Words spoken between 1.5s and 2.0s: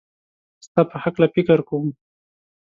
کوم